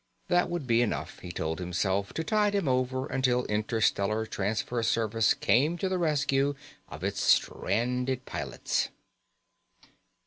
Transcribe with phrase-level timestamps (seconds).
[0.29, 5.35] That would be enough, he told himself, to tide him over until Interstellar Transfer Service
[5.35, 6.55] came to the rescue
[6.89, 8.89] of its stranded pilots.